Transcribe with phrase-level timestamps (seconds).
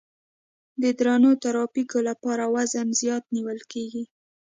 [0.81, 4.03] د درنو ترافیکو لپاره وزن زیات نیول کیږي